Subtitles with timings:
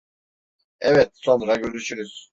[0.79, 2.29] Evet, sonra görüşürüz.